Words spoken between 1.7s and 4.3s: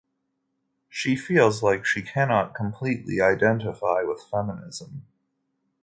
she cannot completely identify with